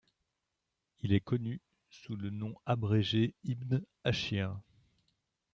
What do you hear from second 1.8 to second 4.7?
sous le nom abrégé Ibn 'Âshir.